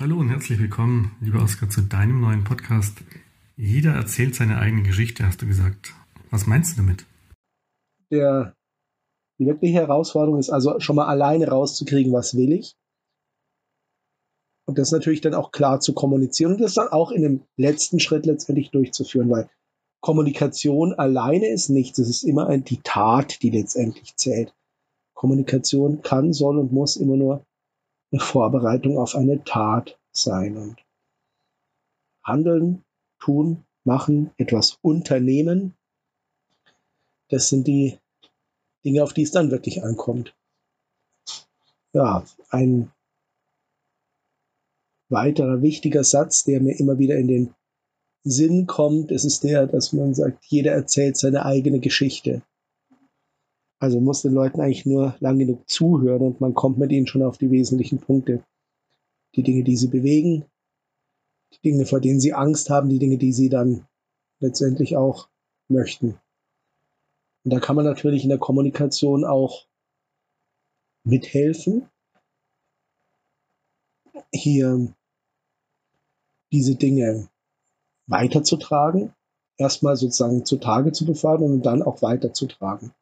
[0.00, 2.98] Hallo und herzlich willkommen, lieber Oskar, zu deinem neuen Podcast.
[3.56, 5.94] Jeder erzählt seine eigene Geschichte, hast du gesagt.
[6.32, 7.06] Was meinst du damit?
[8.10, 8.56] Der,
[9.38, 12.74] die wirkliche Herausforderung ist also schon mal alleine rauszukriegen, was will ich.
[14.66, 18.00] Und das natürlich dann auch klar zu kommunizieren und das dann auch in dem letzten
[18.00, 19.48] Schritt letztendlich durchzuführen, weil
[20.00, 22.00] Kommunikation alleine ist nichts.
[22.00, 24.56] Es ist immer ein, die Tat, die letztendlich zählt.
[25.14, 27.46] Kommunikation kann, soll und muss immer nur
[28.14, 30.56] eine Vorbereitung auf eine Tat sein.
[30.56, 30.76] Und
[32.22, 32.84] handeln,
[33.18, 35.74] tun, machen, etwas unternehmen,
[37.28, 37.98] das sind die
[38.84, 40.34] Dinge, auf die es dann wirklich ankommt.
[41.92, 42.92] Ja, ein
[45.08, 47.54] weiterer wichtiger Satz, der mir immer wieder in den
[48.22, 52.42] Sinn kommt, ist der, dass man sagt, jeder erzählt seine eigene Geschichte.
[53.84, 57.22] Also muss den Leuten eigentlich nur lang genug zuhören und man kommt mit ihnen schon
[57.22, 58.42] auf die wesentlichen Punkte.
[59.34, 60.46] Die Dinge, die sie bewegen,
[61.52, 63.86] die Dinge, vor denen sie Angst haben, die Dinge, die sie dann
[64.40, 65.28] letztendlich auch
[65.68, 66.18] möchten.
[67.44, 69.66] Und da kann man natürlich in der Kommunikation auch
[71.02, 71.86] mithelfen,
[74.32, 74.94] hier
[76.52, 77.28] diese Dinge
[78.06, 79.12] weiterzutragen,
[79.58, 82.94] erstmal sozusagen zutage zu befördern und dann auch weiterzutragen.